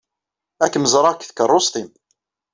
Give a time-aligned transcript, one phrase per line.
[0.63, 1.89] Ad kem-ẓṛeɣ deg tkeṛṛust-im.